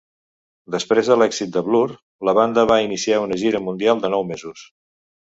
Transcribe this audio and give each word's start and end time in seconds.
Després 0.75 1.09
de 1.09 1.17
l'èxit 1.17 1.51
de 1.57 1.61
"Blur", 1.67 1.83
la 2.29 2.33
banda 2.39 2.63
va 2.71 2.77
iniciar 2.85 3.19
una 3.25 3.37
gira 3.43 3.61
mundial 3.67 4.01
de 4.07 4.11
nou 4.15 4.25
mesos. 4.31 4.65